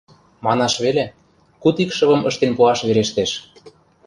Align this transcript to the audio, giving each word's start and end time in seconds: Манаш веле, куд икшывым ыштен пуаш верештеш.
Манаш 0.45 0.73
веле, 0.83 1.05
куд 1.61 1.75
икшывым 1.83 2.21
ыштен 2.29 2.51
пуаш 2.57 2.79
верештеш. 2.87 3.31